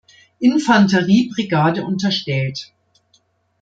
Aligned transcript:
Infanterie-Brigade 0.39 1.83
unterstellt. 1.83 2.71